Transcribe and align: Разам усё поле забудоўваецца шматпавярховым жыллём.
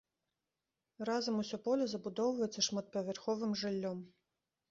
Разам 1.09 1.35
усё 1.43 1.59
поле 1.67 1.85
забудоўваецца 1.91 2.65
шматпавярховым 2.69 3.51
жыллём. 3.65 3.99